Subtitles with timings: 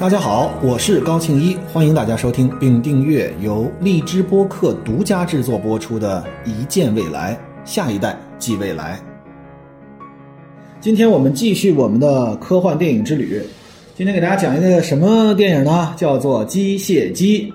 [0.00, 8.98] 大家好，我是高庆一，欢迎大家收听并订阅由荔枝播客独家制作播出的《一见未来，下一代即未来》。
[10.80, 13.42] 今天我们继续我们的科幻电影之旅，
[13.94, 15.92] 今天给大家讲一个什么电影呢？
[15.98, 17.50] 叫做《机械姬》。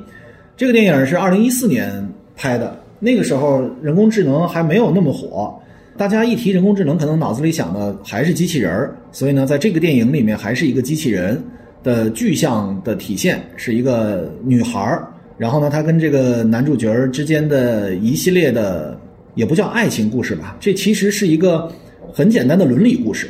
[0.55, 5.52] 这个电影是二零一四年拍的，那个时候人工智能还没有那么火，
[5.98, 11.43] 大家一提人工智能，可能脑子里想的还是机器人儿，所以呢，在这个电影里面还是一个机器人。
[11.85, 15.07] 的具象的体现是一个女孩儿，
[15.38, 18.99] 然后呢，她跟这个男主角之间的一系列的，
[19.35, 21.71] 也不叫爱情故事吧，这其实是一个
[22.11, 23.27] 很简单的伦理故事。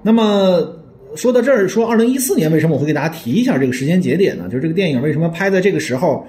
[0.00, 0.64] 那么
[1.16, 4.44] 说到这儿，说二零一四年为什么我会给大家提一下这个时间节点呢？
[4.44, 6.24] 就是这个电影为什么拍在这个时候？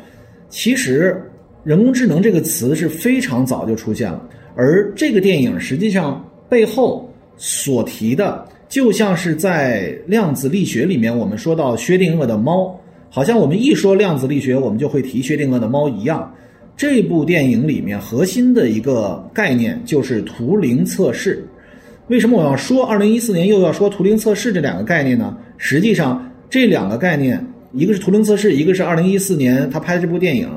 [0.50, 1.22] 其实
[1.64, 8.44] 人工智能这个词是非常早就出现了，而这个电影实际上背后所提的。
[8.74, 12.76] 就像是在量子力学里面，我们说到薛定谔的猫，
[13.08, 16.34] 好像我们一说量子力学，我们就会提薛定谔的猫一样。
[16.76, 21.46] 这部电影里面核心的一个概念就是图灵测试。
[22.08, 25.38] 为什么我要说二零一四年又要说图灵测试这两个概念呢？
[25.60, 30.50] 实际上这两个概念，一个是图灵测试，一个是二零一四年他拍的这部电影。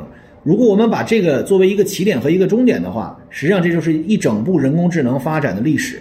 [0.42, 6.00] 如果我们把这个作为一个起点和一个终点的话，实际上这就是一整部人工智能发展的历史。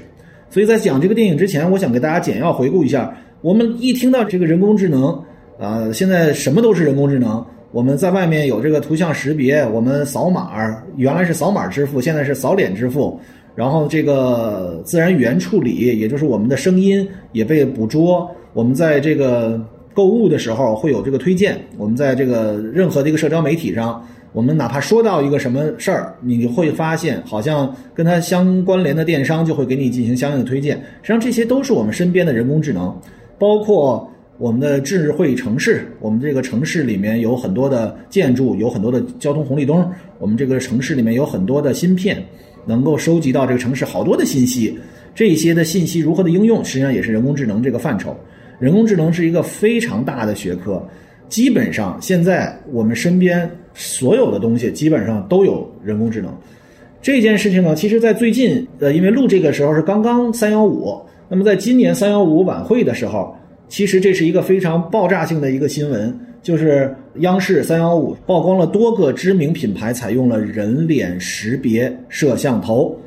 [0.55, 3.13] 所以在讲这个电影之前，我想给大家简要回顾一下。
[3.41, 5.21] 我们一听到这个人工智能，
[5.59, 7.45] 啊，现在什么都是人工智能。
[7.73, 13.19] 我们在外面有这个图像识别，我们扫码，原来是扫码支付，现在是扫脸支付。
[13.53, 18.25] 然后这个自然语言处理，也就是我们的声音也被捕捉。
[18.53, 19.61] 我们在这个
[19.93, 21.57] 购物的时候会有这个推荐。
[21.77, 24.01] 我们在这个任何的一个社交媒体上。
[24.36, 30.75] 我们哪怕说到一个什么事儿，你会发现好像跟它相关联的电商就会给你进行相应的推荐。
[31.02, 32.94] 实际上，这些都是我们身边的人工智能，
[33.40, 35.88] 包括我们的智慧城市。
[36.01, 39.90] 我们这个城市里面有很多的建筑，有很多的交通红绿灯。
[40.19, 42.22] 我们这个城市里面有很多的芯片，
[42.66, 44.78] 能够收集到这个城市好多的信息。
[45.16, 48.13] 这些的信息如何的应用，实际上也是人工智能这个范畴。
[48.59, 50.85] 人工智能是一个非常大的学科。
[51.28, 56.31] 基本上，现在我们身边所有的东西基本上都有人工智能。
[57.02, 61.00] 这件事情呢，其实，在最近，呃，因为录这个时候是刚刚三幺五，
[61.30, 63.36] 那么在今年三幺五晚会的时候，
[63.68, 72.97] 其实这是一个非常爆炸性的一个新闻，就是央视三幺五曝光了多个知名品牌采用了人脸识别摄像头。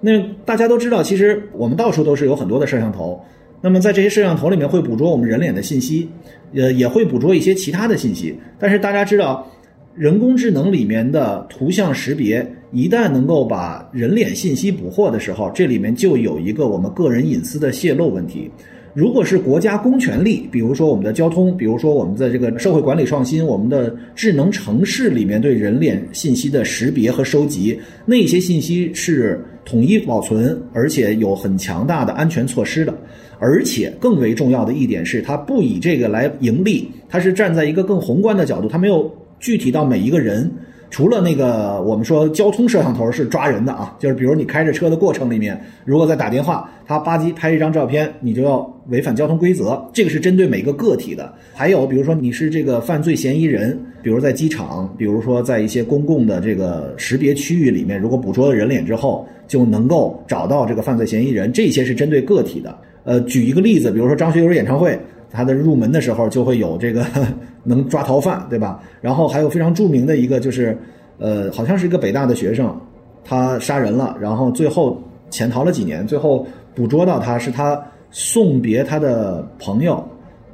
[0.00, 3.18] 那大家都知道，其实我们到处都是有很多的摄像头。
[3.62, 6.08] 那么在这些摄像头里面会捕捉我们人脸的信息，
[6.54, 8.34] 呃，也会捕捉一些其他的信息。
[8.58, 9.46] 但是大家知道，
[9.94, 18.50] 人工智能里面的图像识别一旦能够把人脸信息捕获的时候，这里面就有一个我们个人隐私的泄露问题。
[18.92, 32.92] 如果是国家公权力，比如说我们的交通，比如说我们的这个社会管理创新，我们的智能城市里面对人脸信息的识别和收集，那些信息是统一保存，而且有很强大的安全措施的。
[33.40, 40.48] 而且更为重要的一点是，它不以这个来盈利，它是站在一个更宏观的角度，它没有具体到每一个人。
[40.90, 48.58] 除了那个我们说交通摄像头是抓人的啊， 就是比如你开着车的过程里面，如果在打电话，他吧唧拍一张照片，你就要
[48.88, 49.80] 违反交通规则。
[49.92, 51.32] 这个是针对每个个体的。
[51.54, 61.52] 还有比如说你是这个犯罪嫌疑人，比如在机场，比如说在一些公共的这个识别区域里面，如果捕捉了人脸之后，就能够找到这个犯罪嫌疑人。
[61.52, 62.76] 这些是针对个体的。
[63.04, 64.98] 呃，举一个例子，比如说张学友演唱会，
[65.30, 67.04] 他的入门的时候就会有这个
[67.64, 68.80] 能抓逃犯，对吧？
[69.00, 70.76] 然后还有非常著名的一个就是，
[71.18, 72.78] 呃，好像是一个北大的学生，
[73.24, 80.02] 他杀人了，然后最后潜逃了几年，最后捕捉到他是他送别他的朋友，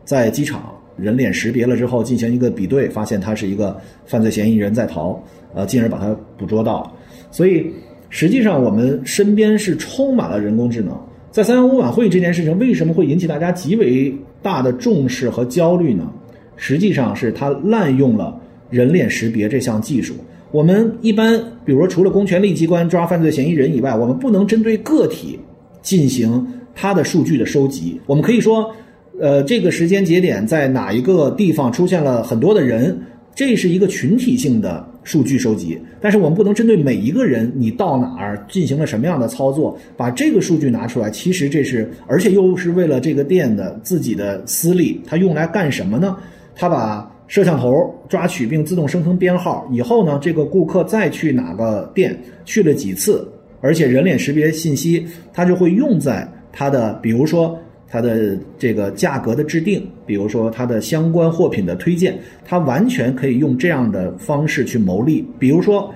[0.04, 5.20] 在机场人脸识别了之后进行一个比对，发现他是一个犯罪嫌疑人在逃，
[5.54, 6.90] 呃，进而把他捕捉到。
[7.30, 7.72] 所以
[8.08, 10.96] 实际上我们身边是充满了人工智能。
[11.36, 14.10] 在三幺五晚会这件事情为什么会引起大家极为
[14.40, 16.10] 大的重视和焦虑呢？
[16.56, 18.40] 实际上是它滥用了
[18.70, 20.14] 人脸识别这项技术。
[20.50, 25.38] 我们一般，比如说除了公权力机关抓犯罪嫌疑人以外，我们不能针对个体
[25.82, 26.42] 进行
[26.74, 28.00] 他的数据的收集。
[28.06, 28.74] 我们可以说，
[29.20, 32.98] 呃，这个时间节点在哪一个地方出现了很多的人，
[33.34, 34.88] 这是一个群体性的。
[35.06, 41.08] 数据收集，但是我们不能针对每一个人，你到哪儿进行了什么样的操作，把这个数据拿出来。
[41.08, 46.16] 其实这是，而且又是为了这个店的自己的私利，它用来干什么呢？
[46.56, 47.72] 它把摄像头
[48.08, 53.30] 抓取并自动生成编号，以后呢，这个顾客再去哪个店去了几次，
[53.60, 57.56] 而且人脸识别信息，它就会用在它的，比如说
[57.88, 65.26] 它的这个价格的制定，比如说它的相关货品的推荐，它完全可以用这样的方式去牟利。
[65.38, 65.92] 比如说，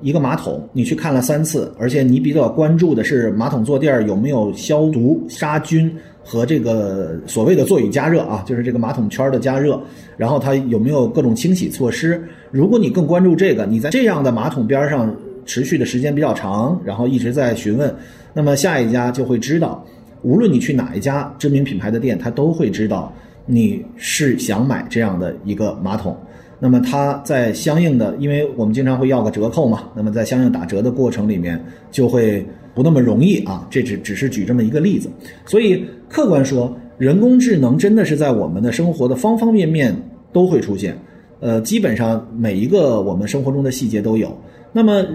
[0.00, 5.92] 一个马桶你去看了三次，而且你比较关注的是马桶坐垫儿有没有消毒杀菌
[6.22, 9.80] 和这个所谓的座椅加热啊，就是这个马桶圈的加热，
[10.16, 12.22] 然后它有没有各种清洗措施。
[12.50, 15.14] 如果你更关注这个，你在这样的马桶边上
[15.46, 17.94] 持续的时间比较长，然后一直在询问，
[18.34, 19.84] 那么下一家就会知道。
[20.22, 23.12] 无论你去哪一家知名品牌的店，他都会知道
[23.46, 26.16] 你是想买这样的一个马桶。
[26.60, 32.44] 那么他在相应的，因为我们经常会要个折扣嘛，那么在相应打折的过程里面就会
[32.74, 33.66] 不那么容易啊。
[33.70, 35.08] 这只只是举这么一个例子。
[35.46, 39.94] 所以客观说，人工智能真的是在我们的生活的方方面面
[40.32, 40.98] 都会出现，
[41.38, 44.36] 呃，基本上每一个我们生活中的细节都有。
[44.72, 45.06] 那么，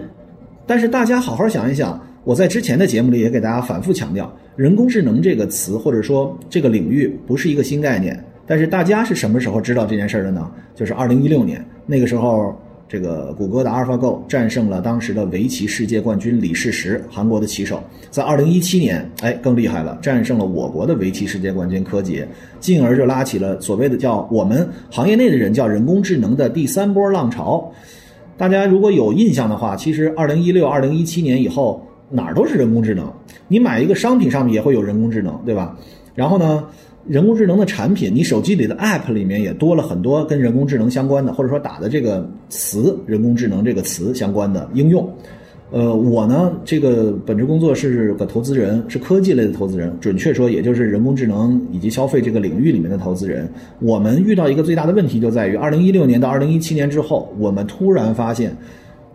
[0.66, 2.02] 但是大家好好想一想。
[2.26, 8.24] 我在之前的节目里也给大家反复强调，人工智能这个词或者说这个领域不是一个新概念。
[8.46, 10.52] 但是大家是什么时候知道这件事儿的呢？
[10.76, 12.54] 就是二零一六年那个时候，
[12.90, 17.82] 这个谷歌的 AlphaGo 战胜了当时的围棋世界冠军李世石，韩国的棋手。
[18.12, 22.28] 在二零一七年，哎，更厉害了，战胜了我国的围棋世界冠军柯洁，
[22.60, 27.72] 进而就拉起了所谓的叫我们行业内的人叫人工智能的第三波浪潮。
[28.38, 31.82] 大家如果有印象的话，其实二零一六、二零一七年以后。
[32.16, 33.12] 哪儿都是人工智能，
[33.48, 35.76] 你买一个商品上面也会有人工智能，对吧？
[36.14, 36.64] 然后呢，
[37.08, 45.12] 人工智能的产品，你手机里的 App 里面也多了很多跟人工智能相关的，或者说打的这个词“人工智能”这个词相关的应用。
[45.72, 53.52] 呃，我呢，这个本职工作是个投资人，是科技类的投资人，准确说，也就是人工智能以及消费这个领域里面的投资人。
[53.80, 58.56] 我们遇到一个最大的问题，就在于二零一六年到二零一七年之后，我们突然发现。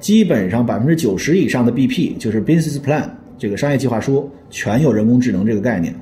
[0.00, 3.05] 基本上百分之九十以上的 BP 就是 business plan
[3.37, 5.95] 这个商业计划书全有人工智能这个概念。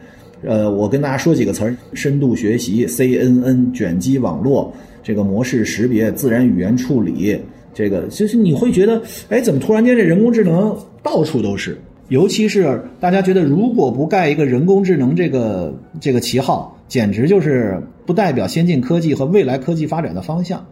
[0.43, 4.73] 呃，我跟大家说几个词儿：深度学习、CNN、卷积网络、
[5.03, 7.39] 这个模式识别、自然语言处理。
[7.75, 11.77] 这个就是你会觉得，哎，怎么突然间这人工智能到处都是？
[12.09, 20.65] 尤其是大家觉得，如果不盖一个人工智能这个这个旗号，简直就是不代表先进科技和未来科技发展的方向。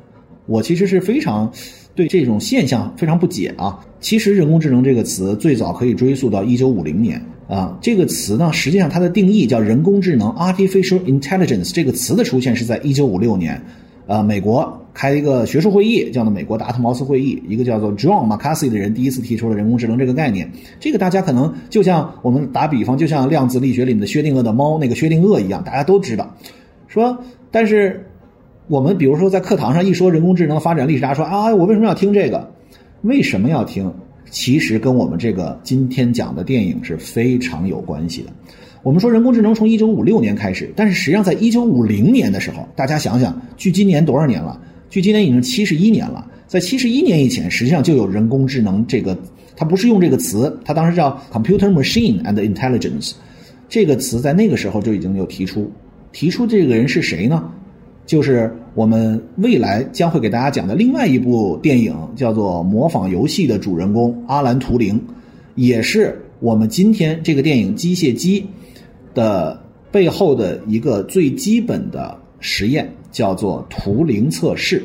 [0.47, 1.51] 我其实是非常。
[1.95, 3.79] 对这种现象非常不解啊！
[4.01, 7.79] 其实“人工智能”这个词最早可以追溯到一九五零年啊。
[7.81, 11.73] 这个词呢，实际上它的定义叫人工智能 （artificial intelligence）。
[11.73, 13.63] 这个词的出现是在一九五六年，
[14.09, 20.51] 呃，美国开一个学术会议，叫做美国达特茅斯会议，一个叫做 John McCarthy 的人第一次提出了人工智能这个概念。
[20.81, 26.35] 这个大家可能就像我们打比方，就像量子力学里面的薛定谔的猫那个薛定谔一样，大家都知道。
[26.89, 27.17] 说，
[27.53, 28.05] 但是。
[28.67, 32.51] 我们比如说在课堂上一说人工智能发展历史，大家说啊，我为什么要听这个？
[33.03, 33.93] 为什么要听？
[34.31, 38.31] 其实跟我们这个今天讲的电影是非常有关系的。
[38.83, 44.59] 我们说人工智能从一九五六年开始，但是实际上在一九五零年的时候，大家想想，距今年多少年了？
[44.89, 46.27] 距今年已经七十一年了。
[46.47, 49.17] 在七十一年以前，实际上就有人工智能这个，
[49.55, 53.13] 它不是用这个词，它当时叫 computer machine and intelligence，
[53.69, 55.71] 这个词在那个时候就已经有提出。
[56.13, 57.51] 提出这个人是谁呢？
[58.07, 65.01] 就是我们未来将会给大家讲的另外一部电影，叫做《模仿游戏》的主人公阿兰·图灵，
[65.55, 68.41] 也是我们今天这个电影《机械姬》
[69.15, 69.59] 的
[69.91, 74.83] 背后的一个最基本的实验，叫做图灵测试。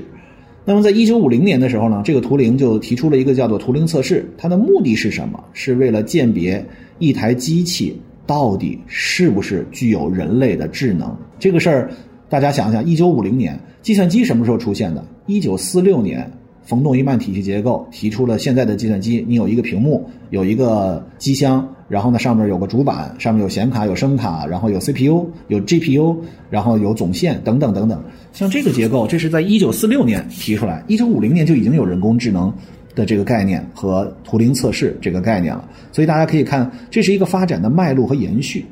[0.63, 5.43] 那么，在一九五零年的时候呢，这个图灵就提出了一个叫做图灵测试，它的目的是什么？
[5.51, 6.63] 是为了鉴别
[6.99, 11.91] 一台机器到底是不是具有人类的智能这个事儿。
[12.29, 15.03] 大家想想，一九五零年计算机什么时候出现的？
[15.25, 16.31] 一九四六年，
[16.61, 19.25] 冯诺依曼体系结构提出了现在的计算机。
[19.27, 26.15] 你有一个屏幕，有一个机箱，然后呢上面有个主板，上面有显卡、有声卡，然后有 CPU、有 GPU，
[26.51, 27.99] 然后有总线等等等等。
[28.31, 32.53] 像这个结构，这是在一九四六年提出来，一九五零年就已经有人工智能
[32.93, 35.67] 的这个概念和图灵测试这个概念了。
[35.91, 38.63] 所以大家可以看，这是一个发展的脉络和延续。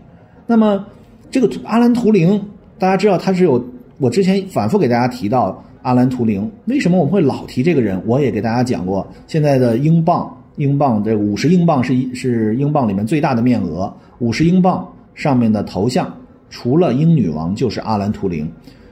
[0.46, 0.86] 那么
[1.32, 2.40] 这个阿兰图灵。
[2.80, 3.64] 大家知道他是有，
[3.98, 8.02] 我之前反复给大家提到阿兰图灵，为什么我们会老提这个人？
[8.06, 16.12] 我也给大家讲过，现在的英镑，英镑这五十英镑是是英镑里面最大的面额，五十英镑上面的头像，
[16.50, 18.48] 除了英女王就是阿兰图灵，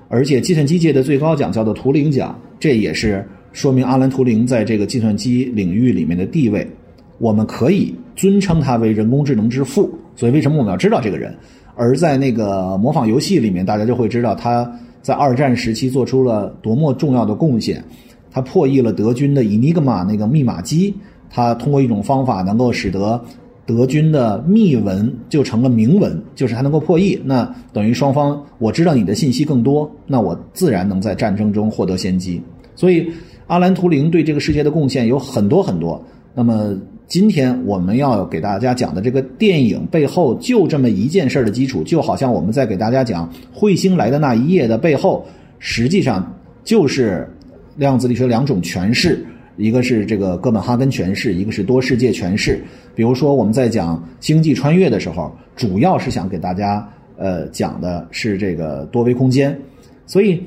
[0.08, 3.24] 而且计算机界的最高奖叫做图灵奖，这也是
[3.54, 6.68] 说明阿兰图灵在这个计算机领域里面的地位，
[7.20, 9.94] 我们可以尊称他为人工智能之父。
[10.16, 11.36] 所以为什么我们要知道这个人？
[11.76, 14.70] 而在那个模仿游戏里面，大家就会知道他
[15.02, 17.84] 在二战时期做出了多么重要的贡献。
[18.32, 20.94] 他破译了德军的 Enigma 那个密码机，
[21.30, 23.22] 他通过一种方法能够使得
[23.66, 32.42] 德军的密文就成了明文，就是他能够破译，那等于双方我知道你的信息更多，那我自然能在战争中获得先机。
[32.76, 33.10] 所以，
[33.48, 36.04] 阿兰·图灵对这个世界的贡献有很多很多。
[36.34, 45.26] 那么，今天我们要给大家讲的这个电影背后就这么一件事的基础，就好像我们在给大家讲彗星来的那一夜的背后，
[45.60, 47.30] 实际上就是
[47.76, 49.24] 量子力学两种诠释。
[49.56, 52.62] 一个是这个哥本哈根诠释，一个是多世界诠释。
[52.94, 56.86] 比如说我们在讲星际穿越的时候，主要是想给大家
[57.18, 59.58] 呃讲的是这个多维空间。
[60.08, 60.44] 所以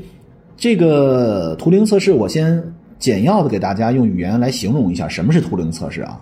[0.56, 2.62] 这个图灵测试，我先
[2.98, 6.20] 简要的给大家用语言来形容一下什么是图灵测试啊。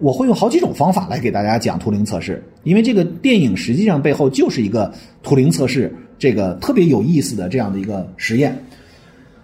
[0.00, 8.56] 我会用好几种方法来给大家讲图灵测试，因为这个电影实际上背后就是一个图灵测试，这个特别有意思的这样的一个实验。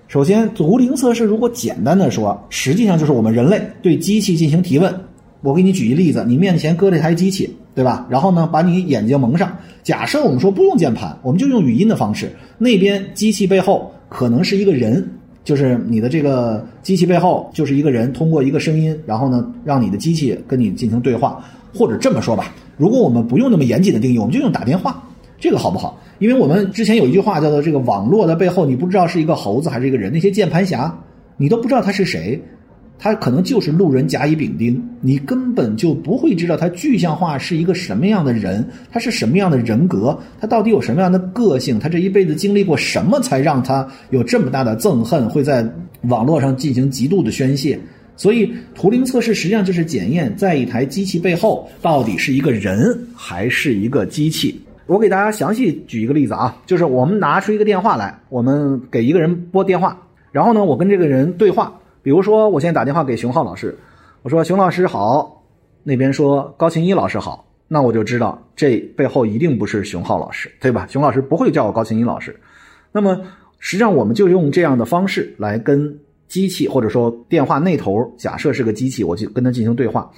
[0.06, 4.94] 首先，图灵测试如果简单的说，实际上就是我们人类对机器进行提问。
[5.40, 8.06] 我给你举一例子，你面前搁这台机器，对吧？
[8.08, 9.54] 然后呢，把你眼睛蒙上。
[9.82, 12.30] 假设我们说不用键盘，我们就用语音的方式。
[12.56, 15.06] 那边机器背后可能是一个人，
[15.44, 21.44] 就是你的这个机器背后就是一个人，通过一个声音，然后呢，让你的机器跟你进行对话。
[21.76, 25.02] 或者这么说吧，如果我们不用那么严谨的定义，我们就用打电话，
[25.40, 26.00] 这个好不好？
[26.20, 30.96] 因为我们之前有一句话叫做“这个网络的背后，你不知道是一个猴子还是一个人”，那些键盘侠，
[31.36, 32.40] 你都不知道他是谁，
[32.98, 45.68] 他可能就是路人甲乙丙丁，你根本就不会知道他具象化是一个什么样的人，他是什么样的人格，他到底有什么样的个性，他这一辈子经历过什么，才让他有这么大的憎恨，会在
[46.02, 47.78] 网络上进行极度的宣泄。
[48.16, 54.58] 所以，图灵测试实际上就是检验在一台机器背后到底是一个人还是一个机器。
[54.86, 61.80] 我给大家详细举一个例子啊，就是我们拿出一个电话来，我们给一个人拨电话，然后呢，我跟这个人对话。
[62.04, 63.76] 比如说，我现在打电话给熊浩老师，
[64.20, 65.42] 我说：“熊老师好。”
[65.82, 70.86] 那边说：“高琴一老师好。”那我就知道这背后一定不是熊浩老师，对吧？
[70.86, 72.38] 熊老师不会叫我高琴一老师。
[72.92, 73.18] 那么
[73.58, 80.10] 实际上，我们就用这样的方式来跟机器或者说电话那头，假设是个机器，我就跟他进行对话。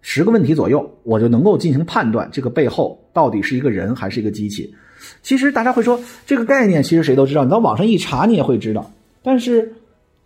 [0.00, 4.74] 十个问题左右，我就能够进行判断，这个背后到底是一个人还是一个机器。
[5.22, 8.90] 其实大家会说，这个概念其实谁都知道，你到网上一查，你也会知道。
[9.22, 9.70] 但是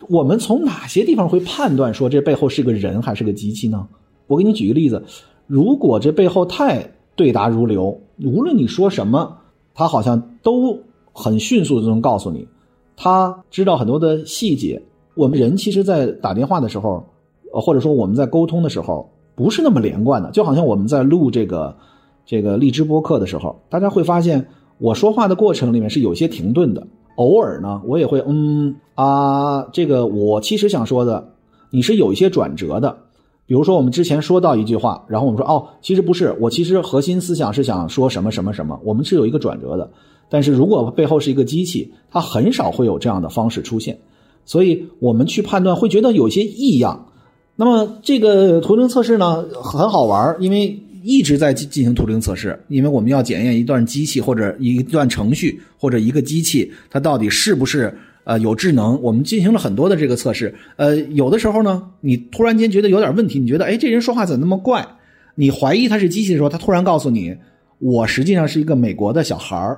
[0.08, 3.86] 我们从哪些地方会判断说这背后是个人还是个机器呢？
[4.26, 5.02] 我给你举个例子，
[5.46, 9.38] 如果这背后太对答如流，无论你说什么，
[9.74, 10.78] 他好像都
[11.12, 12.46] 很迅速的能告诉你，
[12.96, 14.82] 他知道很多的细节。
[15.14, 17.04] 我们人其实，在打电话的时候，
[17.52, 19.08] 呃，或者说我们在沟通的时候。
[19.34, 21.74] 不是那么连贯的，就好像我们在录这个
[22.26, 26.86] 这个荔枝播客的时候，大家会发现我说话的过程里面是有些停顿的。
[27.16, 31.28] 偶尔呢，我也会嗯啊，这个我其实想说的，
[31.70, 32.96] 你是有一些转折的。
[33.44, 39.90] 比如说我们之前说到一句话，然后我们说哦，其实不是，我其实核心思想是想说什么什么什么，我们是有一个转折的。
[40.30, 43.98] 但是如果背后是一个机器，它很少会有这样的方式出现，
[44.46, 47.08] 所以我们去判断会觉得有些异样。
[47.56, 57.92] 那么这个图灵测试呢很好玩，因为一直在进进行图灵测试，因为我们要检验一段机器或者一段程序或者一个机器它到底是不是
[58.24, 59.00] 呃有智能。
[59.02, 64.86] 我们进行了很多的这个测试，呃，有的时候呢，你突然间觉得有点问题，你觉得哎这人说话怎么那么怪？
[65.34, 67.36] 你怀疑他是机器的时候，他突然告诉你，
[67.78, 69.76] 我实际上是一个美国的小孩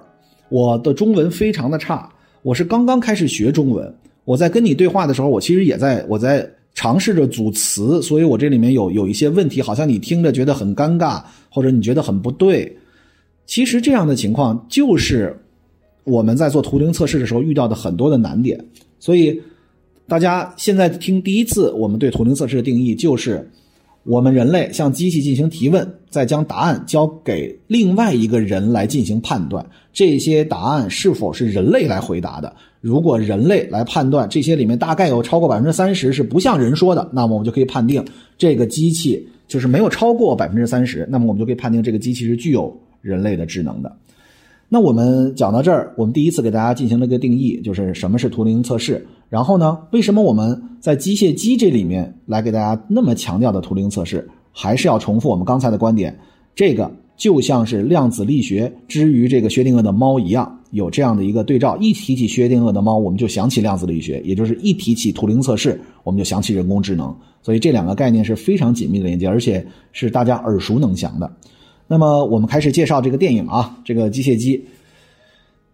[0.49, 2.09] 我的中文非常的差，
[2.43, 6.49] 我是刚刚开始学中文，我在跟你对话的时候，我其实也在我在。
[6.75, 12.77] 尝试着组词，所以我这里面有有一些问题，好像你听着觉得很尴尬，或者你觉得很不对。
[13.47, 15.35] 其实这样的情况就是
[16.05, 18.63] 我们在做图灵测试的时候遇到的很多的难点。
[18.99, 19.41] 所以
[20.07, 23.51] 大家现在听第一次，我们对图灵测试的定义就是。
[24.07, 29.65] 我们人类向机器进行提问，再将答案交给另外一个人来进行判断，
[29.95, 32.55] 这些答案是否是人类来回答的？
[32.85, 38.05] 如果人类来判断这些里面大概有超过百分之三十是不像人说的，那么我们就可以判定
[38.37, 43.91] 这个机器就是没有超过百分之三十，那么我们就可以判定这个机器是具有人类的智能的。
[44.69, 49.07] 那我们讲到这儿，我们第一次给大家进行了一个定义，就是什么是图灵测试。
[49.31, 49.79] 然后呢？
[49.91, 54.29] 为什么我们在机械机这里面来给大家那么强调的图灵测试？
[54.53, 56.15] 还是要重复我们刚才的观点，
[56.55, 61.77] 这个就像是量子力学之于这个薛定谔的猫一样，有这样的一个对照。
[61.77, 67.15] 一提起薛定谔的猫，我们就想起量子力学，也就是一提起图灵测试，我们就想起人工智能。
[67.41, 71.31] 所以这两个概念是非常紧密的连接，而且是大家耳熟能详的。
[71.87, 74.65] 那么我们开始介绍这个电影啊，这个机械机。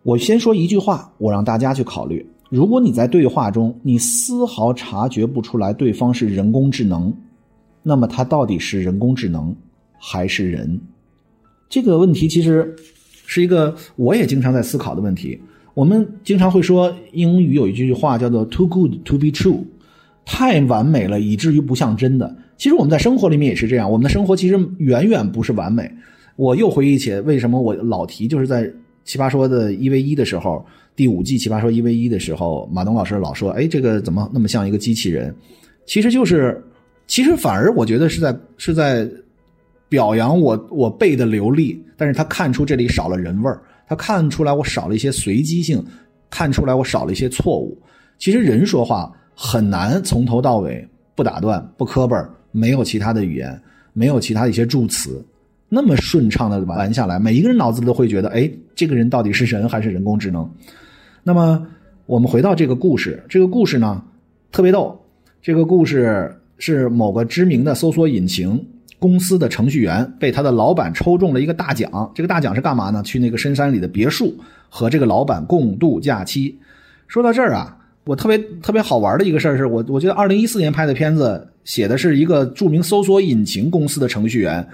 [0.03, 2.27] 我先说一句话，我让大家去考虑。
[2.49, 7.15] 如果你在对话中，你丝毫察觉不出来对方是人工智能，
[7.83, 9.55] 那么它到底是人工智能
[9.99, 10.81] 还是人？
[11.71, 12.77] 这个问题其实
[13.25, 15.41] 是一个我也经常在思考的问题。
[15.73, 19.61] 我们经常会说英语有一句话叫做 “too good to be true”，
[20.27, 22.37] 太完美了以至于不像真的。
[22.59, 25.91] 其实我们在生活里面也是这样，我们的生活其实远远不是完美。
[26.35, 28.65] 我又回忆起为什么我老提，就是在
[29.05, 30.65] 《奇葩说》的一 v 一的时候，
[30.97, 35.33] 第五季《奇葩说》一 v 一的时候，马东老师老说：“哎，这个怎么那么像一个机器人？”
[35.87, 36.63] 其实就是，
[37.07, 39.09] 其实反而我觉得是在是在
[39.91, 43.61] 表扬我我背的流利，但是他看出这里少了人味儿。
[43.87, 45.85] 他看出来我少了一些随机性，
[46.31, 47.77] 看出来我少了一些错误。
[48.19, 52.17] 其实人说话很难从头到尾不打断、不磕巴，
[52.53, 53.61] 没有其他的语言，
[53.93, 55.21] 没有其他的一些助词，
[55.69, 60.49] 那么顺畅的玩下来，每一个人脑子里都会觉得，哎，这个人到底是人还是人工智能？
[61.25, 61.67] 那么
[62.07, 64.01] 我们回到这个故事，这个故事呢
[64.53, 64.97] 特别逗，
[65.43, 68.65] 这个故事是某个知名的搜索引擎。
[69.01, 73.03] 公司的程序员被他的老板抽中了一个大奖，这个大奖是干嘛呢？
[73.03, 74.37] 去那个深山里的别墅
[74.69, 76.57] 和这个老板共度假期。
[77.09, 84.65] 说到这儿啊，我特别特别好玩的一个事儿是我我觉得二零一四年拍的片子写的是一个著名搜索引擎公司的程序员，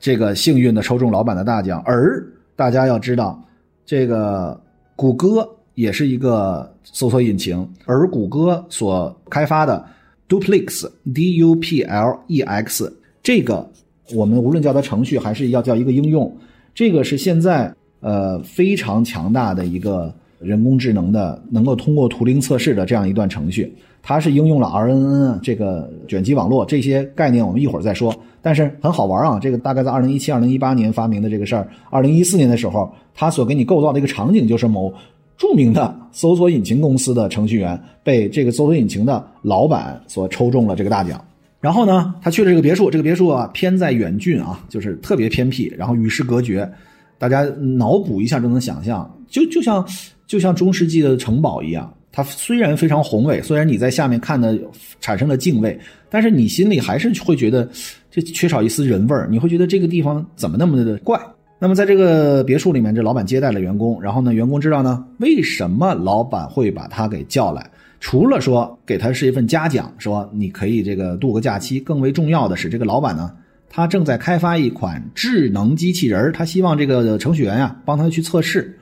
[0.00, 1.82] 这个幸运的抽中老板的大奖。
[1.84, 2.26] 而
[2.56, 3.40] 大家要知道，
[3.84, 4.58] 这个
[4.96, 9.84] 谷歌也是一个搜索引擎，而谷歌所开发的
[10.26, 12.90] Duplex D U P L E X。
[13.22, 13.66] 这个
[14.12, 16.30] 我们无论叫它程序还是要叫一个应用，
[16.74, 28.14] 这个是现在呃非常强大的一个人工智能的能够通过图灵测试的这样一段程序，它是应用了 RNN 这个卷积网络这些概念，我们一会儿再说。
[28.42, 34.92] 但是很好玩啊，这个大概在二零一七、二零一八年发明的这个事儿，二零一四年的时候，它所给你构造的一个场景就是某
[35.38, 41.18] 著名的搜索引擎公司的程序员被这个搜索引擎的老板所抽中了这个大奖。
[41.64, 46.70] 然后呢，他去了这个别墅，这个别墅啊偏在远郡啊，就是特别偏僻，然后与世隔绝。
[47.16, 47.42] 大家
[47.78, 49.82] 脑补一下就能想象，就就像
[50.26, 51.90] 就像中世纪的城堡一样。
[52.12, 54.60] 它虽然非常宏伟，虽然你在下面看的
[55.00, 57.66] 产生了敬畏，但是你心里还是会觉得
[58.10, 59.26] 这缺少一丝人味儿。
[59.30, 61.18] 你会觉得这个地方怎么那么的怪？
[61.58, 67.66] 那么在这个别墅里面，这老板接待了员工，然后呢，员工知道呢，为什么老板会把他给叫来？
[68.04, 73.34] 除了说给他是一份嘉奖，说你可以这个度个假期，更为重要的是，这个老板呢，
[73.70, 78.78] 他正在开发一款智能机器人他希望这个程序员呀帮他去测试。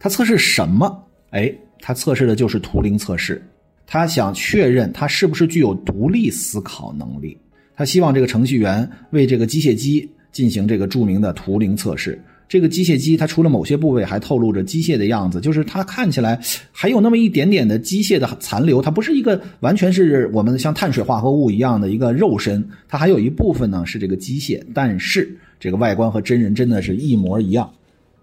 [0.00, 1.04] 他测试什么？
[1.30, 3.40] 哎，他测试的就是图灵测试。
[3.86, 7.38] 他想确认他是不是具有独立思考能力。
[7.76, 12.20] 他希望这个程序员为这个机械机进行这个著名的图灵测试。
[12.48, 16.40] 这个机械机，它除了某些部位还透露着机械的样子，就是它看起来
[16.72, 25.30] 还有那么一点点的机械的残留，它不是一个完全是我们像碳水化合物一样的一个肉身，它还有一部分呢是这个机械，但是
[25.60, 27.70] 这个外观和真人真的是一模一样，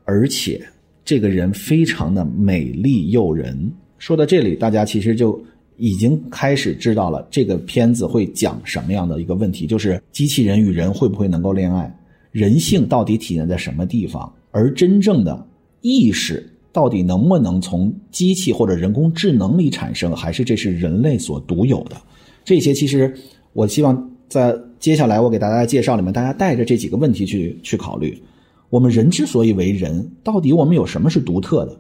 [0.06, 0.60] 而且
[1.04, 3.72] 这个人非常的美丽诱人。
[4.00, 5.40] 说到这里，大家其实就
[5.78, 11.96] 已经开始知道了这个片子会讲什么样的一个问题，就是机器人与人会不会能够恋爱。
[12.36, 14.30] 人性到底体现在什么地方？
[14.52, 15.48] 而真正的
[15.80, 21.96] 意识到底能不能从机器或者人工智能里产生，还是这是人类所独有的？
[22.44, 23.16] 这些其实
[23.54, 28.22] 我希望在接下来我给大家介绍里面，大家带着这几个问题去去考虑：
[28.70, 31.80] 我们人之所以为人，到底我们有什么是独特的？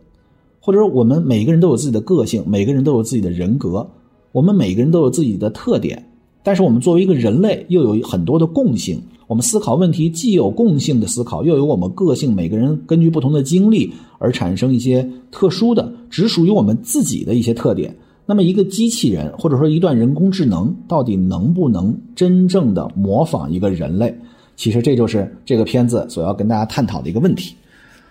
[0.61, 3.85] 或者说，我们每个人都有自己的个性，每个人都有自己的人格，
[4.31, 6.01] 我们每个人都有自己的特点，
[6.45, 9.01] 但是我们作为一个人类，又有很多的共性。
[9.25, 17.95] 我们思考问题既有共性的思考，又有我们个性，每个人根据不同的经历而产生一些特殊的、只属于我们自己的一些特点。
[18.27, 24.15] 那么，一个机器人或者说一段人工智能，到底能不能真正的模仿一个人类？
[24.55, 27.55] 其实这就是这个片子所要跟大家探讨的一个问题。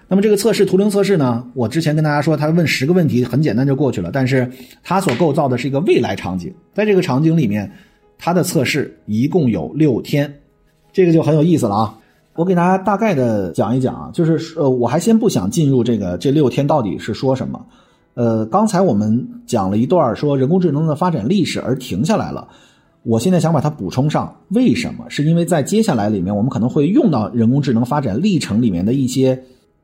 [0.08, 1.44] 那么，这个测试图灵测试呢？
[1.54, 4.10] 我之前跟大家说，他问十个问题，很简单就过去了。
[4.12, 4.50] 但是，
[4.82, 7.70] 它所构造的是一个未来场景，在这个场景里面，
[8.24, 10.40] 它的测试一共有六天。
[10.94, 11.98] 这个就很有意思了啊！
[12.34, 17.62] 我给大家大概的讲一讲啊，就是呃，我还先不想进入这个这六天到底是说什么。
[18.14, 22.48] 呃，刚才我们讲了一段说人工智能的发展历史而停下来了，
[23.02, 24.34] 我现在想把它补充上。
[24.48, 25.04] 为什么？
[25.10, 29.42] 是因为在接下来里面，我们可能会用到人工智能发展历程里面的一些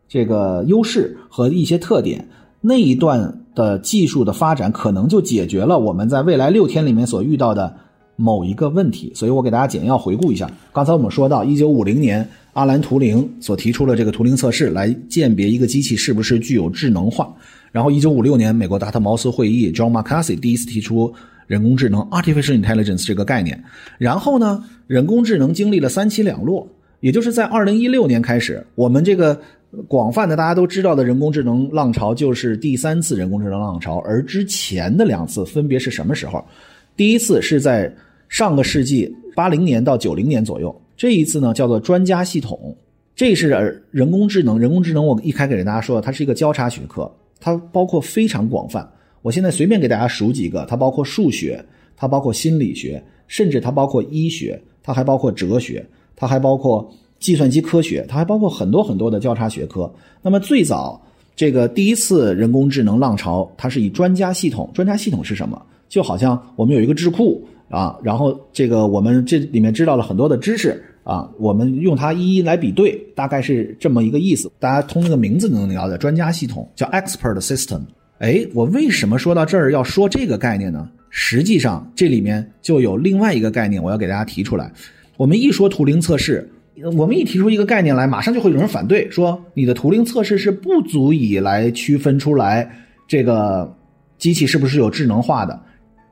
[0.09, 2.27] 这个优势和一些特点，
[2.63, 7.77] 那一段的技术的发展可能就解决了我们在未来六天里面所遇到的。
[8.21, 10.51] 某一个问题，所以我给大家简要回顾一下。
[10.73, 17.35] 刚才我们说到，一九五零年，阿兰·图灵所提出了这个图灵测试，来鉴别一个机器是不是具有智能化。
[17.73, 21.13] 然后，一九五六年，美国达特茅斯会议，John McCarthy 第一次提出
[21.47, 23.63] 人工智能 （artificial intelligence） 这个概念。
[23.97, 26.69] 然后呢，人工智能经历了三起两落。
[27.01, 29.41] 也就是在二零一六年开始，我们这个
[29.89, 36.45] 广泛的大家都知道的人工智能浪潮就是第三次人工智能浪潮，而之前的两次分别是什么时候？
[36.97, 37.91] 第一次是在
[38.31, 42.75] 上个世纪八零年到九零年左右，这一次呢叫做专家系统，
[43.15, 44.59] 这是人工智能。
[44.59, 48.89] 人工智能我一开给大家说，它是一个交叉学科，它包括非常广泛。
[49.21, 51.63] 我现在随便给大家数几个，它包括数学，
[51.97, 56.89] 它包括心理学，甚至它包括医学，它还包括哲学，它还包括
[57.19, 59.93] 计算机科学，它还包括很多很多的交叉学科。
[60.23, 61.03] 那么最早
[61.35, 64.71] 这个第一次人工智能浪潮，它是以专家系统。
[64.73, 65.61] 专家系统是什么？
[65.89, 74.51] 就好像我们有一个智库啊，然后这个我们这里面知道了很多的知识啊，我们用它一一来比对，大概是这么一个意思。
[74.59, 77.81] 大家通这个名字能了解，专家系统叫 expert system。
[78.19, 80.91] 哎，我为什么说到这儿要说这个概念呢？
[81.09, 84.71] 实际上这里面就有另外一个概念，我要给大家提出来。
[85.17, 86.51] 我们一说图灵测试，
[86.97, 92.71] 我们一提出一个概念来，马上就会有人反对，说你的图灵测试是不足以来区分出来
[93.09, 93.75] 这个
[94.19, 95.59] 机器是不是有智能化的。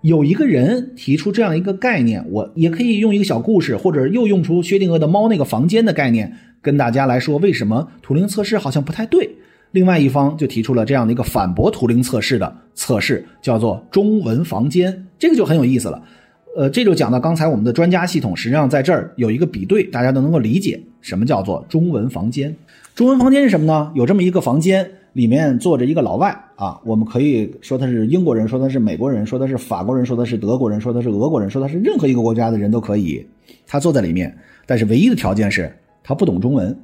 [0.03, 6.33] 有一个人提出这样一个概念，我也可以用一个小故事，或者又用出薛定谔的猫那个房间的概念，
[6.63, 9.29] 跟大家来说为什么图灵测试好像不太对。
[9.73, 16.03] 另外一方就提出了这样的一个反驳图灵测试的测试，叫做中文房间，这个就很有意思了。
[16.57, 22.57] 呃，这就讲到刚才我们的专家系统，实际上在这儿有一个比对，大家都能够理解什么叫做中文房间。
[22.95, 23.93] 中文房间是什么呢？
[23.95, 33.27] 有这么一个房间，里面坐着一个老外啊，我们可以说他是英国人，说他是美国人，说他是法国人，说他是德国人，说他是俄国人，说他是任何一个国家的人都可以。
[33.67, 34.33] 他坐在里面，
[34.65, 36.79] 但是唯一的条件是他不懂中文。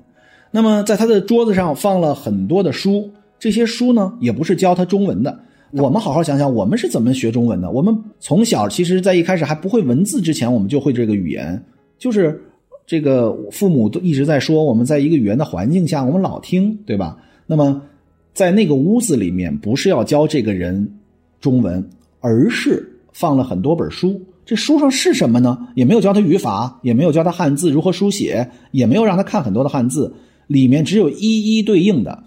[0.51, 5.39] 那么，在他的桌子上放了很多的书，这些书呢，也不是教他中文的。
[5.71, 7.71] 我们好好想想，我们是怎么学中文的？
[7.71, 11.65] 我们从小其实，在一开始还不会文字之前，我们就会这个语言，
[11.99, 12.43] 就是
[12.85, 17.17] 这个父母都一直在说，我们在一个语言的环境下，我们老听，对吧？
[17.47, 17.83] 那么，
[18.35, 20.99] 在那个屋子里面，不是要教这个人
[21.41, 21.89] 中文，
[22.21, 24.21] 而是放了很多本书。
[24.45, 25.69] 这书上是什么呢？
[25.75, 30.13] 也没有教他语法，也没有教他汉字如何书写，也没有让他看很多的汉字。
[30.49, 32.25] 里面只有一一对应的，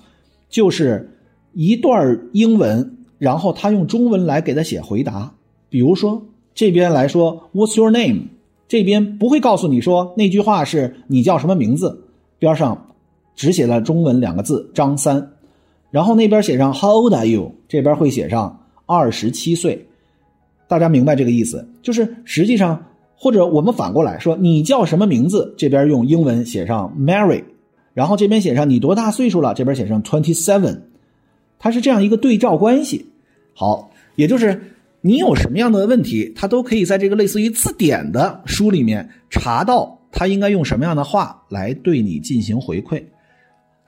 [0.50, 1.12] 就是
[1.54, 5.32] 一段英文，然后他用中文来给他写回答。
[5.70, 8.30] 比如说这边来说，What's your name？
[8.68, 12.06] 这边不会告诉你说那句话是你叫什么名字，
[12.40, 12.88] 边上
[13.36, 15.34] 只写了中文两个字张三，
[15.92, 17.56] 然后那边写上 How old are you？
[17.68, 19.88] 这边会写上二十七岁。
[20.68, 21.68] 大家明白这个意思？
[21.82, 25.56] 就是实际上，或者我们反过来说，你叫什么名字？
[25.58, 27.44] 这边用英文写上 Mary。
[27.94, 30.82] 然后这边写上你多大岁数了，这边写上 twenty seven，
[31.58, 33.08] 它是这样一个对照关系。
[33.56, 34.62] 好，也就是
[35.02, 43.04] 你有什么样的问题，它都可以在这个类似于字典的书里面查到，它应该用什么样的话来对你进行回馈。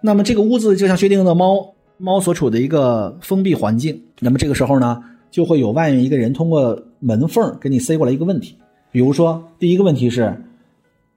[0.01, 4.01] 那么这个屋子就像薛定谔的猫猫所处的一个封闭环境。
[4.19, 8.55] 那么这个时候呢，就会有外面一个人通过门缝给你塞过来一个问题，
[8.91, 10.35] 比如说第一个问题是，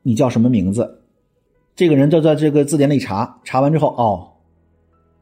[0.02, 0.98] 你叫什么名字？
[1.74, 4.28] 这个人就在这个字典里查，查完之后，哦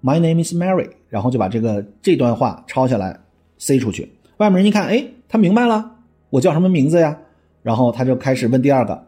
[0.03, 3.20] ，My name is Mary，然后就把这个这段话抄下来，
[3.59, 4.11] 塞出去。
[4.38, 5.92] 外面人一看，哎，他明白了，
[6.31, 7.16] 我叫什么名字呀？
[7.62, 9.07] 然后他就开始问第二个，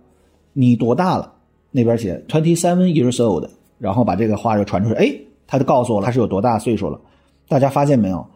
[0.52, 1.32] 你多大了？
[1.70, 5.10] 那边写 twenty seven years old，然后把这个话又传出去，哎，
[5.52, 6.98] 他就告诉我，他是有多大岁数了。
[7.46, 8.26] 大家发现没有？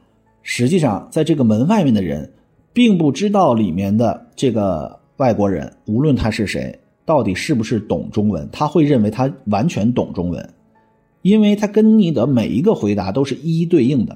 [0.42, 2.30] 实际上，在这个门外面的人，
[2.74, 6.78] 并不知道里面的这个外国人，无论他是谁。
[7.06, 8.46] 到底是不是懂中文？
[8.52, 10.46] 他会认为他完全懂中文，
[11.22, 14.14] 因为他跟你的每一个回答都是一一对应的。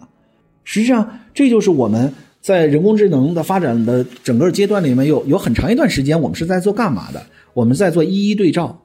[0.62, 7.22] 实际上，这就是我们在人工智能的发展的整个阶段里面有有很长一段时间，我们是在做干嘛的？
[7.54, 8.78] 我们在做一一对照，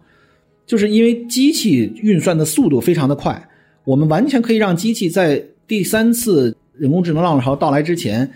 [0.65, 3.49] 就是因为机器运算的速度非常的快，
[3.85, 8.29] 我们完全可以让机器在第三次人工智能浪潮到来之前，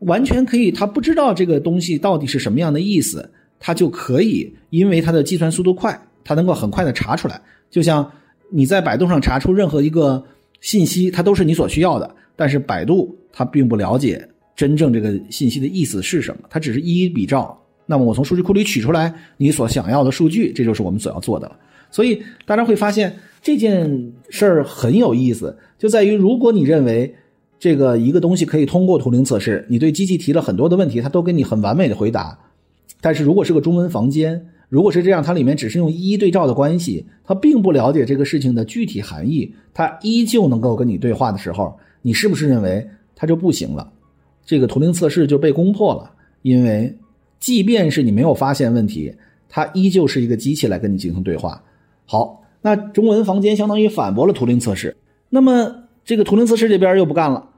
[0.00, 3.30] 完全可以，它不知道这个东西到底是什么样的意思。
[3.60, 7.40] 它就可以，因为它的计算速度快，它能够很快的查出来。
[7.70, 8.08] 就像
[8.50, 10.22] 你在百度上查出任何一个
[10.60, 12.08] 信息，它都是你所需要的。
[12.36, 17.60] 但是百度它并不了解真正这个信息的意思是什么，它只是一一比照。
[17.84, 21.56] 那么我从数据库里取出来你所想要的数据，这就是我们所要做的了。
[21.90, 23.12] 所以大家会发现
[23.48, 27.14] 这件事儿很有意思，就在于如果你认为
[27.58, 32.38] 这个一个东西可以通过图灵测试，你对机器提了很多的问题，它都给你很完美的回答。
[33.00, 43.90] 但是如果是个中文房间，如果是这样，它里面只是用一一对照的关系，它并不了解这个事情的具体含义，它依旧能够跟你对话的时候，你是不是认为它就不行了？
[44.44, 46.10] 这个图灵测试就被攻破了，
[46.42, 46.94] 因为
[47.40, 49.14] 即便是你没有发现问题，
[49.48, 51.64] 它依旧是一个机器来跟你进行对话。
[52.04, 54.96] 好，那中文房间相当于反驳了图灵测试。
[55.28, 57.50] 那么这个图灵测试这边又不干了，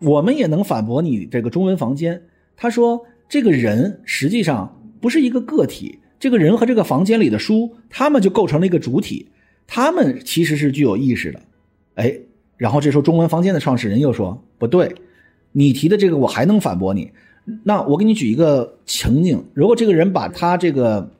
[0.00, 2.22] 我们也能反驳你这个中文房间。
[2.56, 9.28] 他说，这个人实际上不是一个个体，这个人和这个房间里的书，他们就构成了一个主体，
[9.66, 11.40] 他们其实是具有意识的。
[11.96, 12.18] 哎，
[12.56, 14.94] 然后这时候中文房间的创始人又说，不对，
[15.52, 17.10] 你提的这个我还能反驳你。
[17.62, 21.10] 那我给你举一个情景：如果这个人把他这个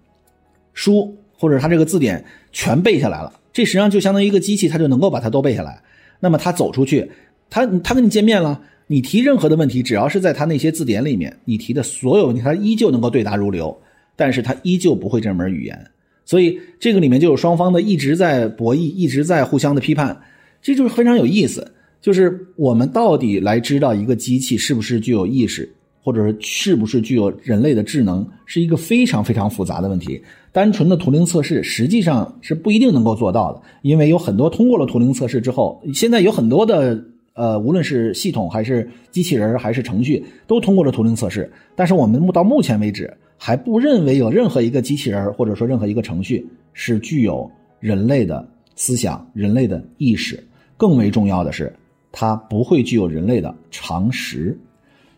[0.72, 5.80] 书或者他这个字典全背下来了，这实际上就相当于一个机器，他就能够把它都背下来。
[6.20, 7.10] 那么他走出去，
[7.50, 13.76] 他他跟你见面了，你提任何的问题，只要是在他那些字典里面，你提的所有问题，他依旧能够对答如流，
[14.16, 15.78] 但是他依旧不会这门语言。
[16.24, 20.20] 所以这个里面就有双方的一直在博弈，一直在互相的批判，
[20.62, 21.72] 这就是非常有意思。
[22.00, 25.70] 就是我们到底来知道一个机器是不是具有意识？
[26.06, 30.22] 或者是是不是具有人类的智能，是一个非常非常复杂的问题。
[30.52, 37.02] 单纯的图灵测试实际上是不一定能够做到的，因为有很多通过了图灵测试之后，现在有很多的
[37.34, 41.50] 呃，无论是系统还是机器人还是程序，都通过了图灵测试。
[41.74, 50.40] 但是我们目到目前为止还不认为有任何一个机器人或者说任何一个程序是具有人类的思想、人类的意识。
[50.76, 51.74] 更为重要的是，
[52.12, 54.56] 它不会具有人类的常识。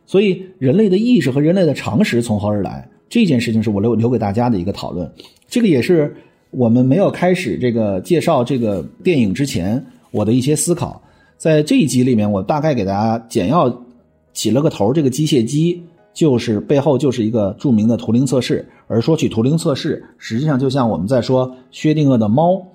[0.08, 2.88] 所以，人类的意识和人类的常识从何而来？
[3.10, 5.12] 这件事情是我留留给大家的一个讨论。
[5.46, 6.16] 这个也是
[6.50, 11.02] 我们没有开始这个介绍这个电影之前，我的一些思考。
[11.36, 13.84] 在这一集里面，我大概给大家简要
[14.32, 14.94] 起了个头。
[14.94, 15.82] 这个机械姬
[16.14, 18.66] 就是背后就是一个著名的图灵测试。
[18.86, 22.66] 而说起图灵测试，实际上就像我们在说薛定谔的猫，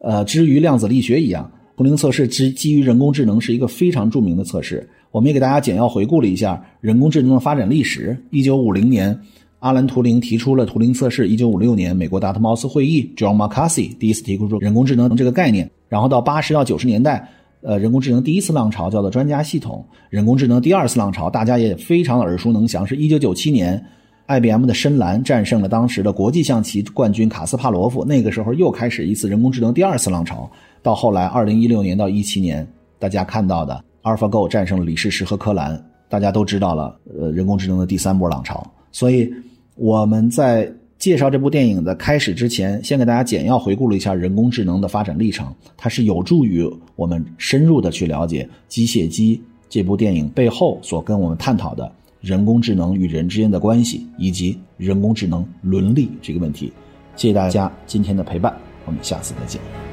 [0.00, 4.88] 呃，之于量子力学一样，图灵测试之基于人工智能是一个非常著名的测试。
[5.10, 8.16] 我们也给大家简要回顾了一下人工智能的发展历史。
[8.30, 9.16] 一九五零年，
[9.60, 11.28] 阿兰·图灵提出了图灵测试。
[11.28, 15.70] 一九五六年，美国达特茅斯会议，John McCarthy 第一次提出人工智能这个概念。
[15.88, 17.28] 然后到八十到九十年代，
[17.60, 19.84] 呃，人工智能第一次浪潮叫做专家系统。
[20.10, 23.84] 人工智能第二次浪潮，大家也非常的耳熟能详，是一九九七年
[24.26, 28.04] ，IBM 的深蓝战胜了当时的国际象棋冠军卡斯帕罗夫。
[28.04, 30.50] 那个时候又开始一次人工智能第二次浪潮。
[30.82, 32.66] 到后来，二零一六年到一七年，
[32.98, 33.84] 大家看到的。
[34.02, 36.94] AlphaGo 战胜了李世石和柯蓝，大家都知道了。
[37.18, 38.62] 呃，人工智能的第三波浪潮。
[38.92, 39.32] 所以
[39.76, 45.50] 我们在介绍这部电影的开始之前，先给大家简要回顾了一下人工智能的发展历程。
[45.76, 49.36] 它是有助于我们深入的去了解《机械姬》
[49.70, 51.90] 这部电影背后所跟我们探讨的
[52.24, 56.72] 人工智能与人之间的关系，以及人工智能伦理这个问题。
[57.16, 58.56] 谢谢大家今天的陪伴，
[58.86, 59.83] 我们下次再见。